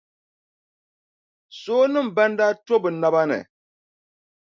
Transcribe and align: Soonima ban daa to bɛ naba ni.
Soonima 1.59 2.01
ban 2.15 2.31
daa 2.37 2.53
to 2.65 2.73
bɛ 2.83 2.89
naba 3.01 3.21
ni. 3.29 3.39